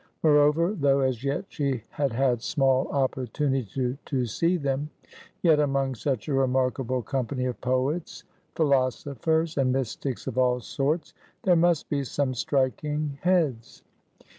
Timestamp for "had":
1.91-2.11, 2.11-2.41